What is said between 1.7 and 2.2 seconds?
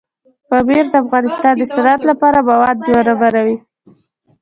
صنعت